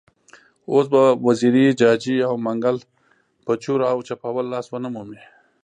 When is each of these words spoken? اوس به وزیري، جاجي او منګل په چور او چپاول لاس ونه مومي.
اوس 0.71 0.85
به 0.93 1.01
وزیري، 1.25 1.65
جاجي 1.81 2.17
او 2.29 2.33
منګل 2.45 2.77
په 3.45 3.51
چور 3.63 3.79
او 3.91 3.97
چپاول 4.07 4.45
لاس 4.53 4.65
ونه 4.69 4.89
مومي. 4.93 5.21